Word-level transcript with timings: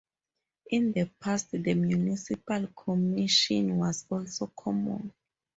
In 0.71 0.93
the 0.93 1.11
past 1.19 1.51
the 1.51 1.75
municipal 1.75 2.65
commission 2.75 3.77
was 3.77 4.03
also 4.09 4.47
common. 4.47 5.13